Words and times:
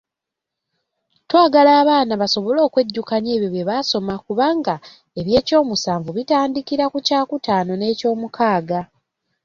Twagala 1.29 1.71
abaana 1.81 2.13
basobole 2.21 2.59
okwejjukanya 2.67 3.29
ebyo 3.35 3.49
bye 3.53 3.67
basoma 3.69 4.13
kubanga 4.25 4.75
eby'ekyomusanvu 5.19 6.09
bitandikira 6.17 6.85
ku 6.91 6.97
kyakutaano 7.07 7.71
n'ekyomukaaga. 7.77 8.79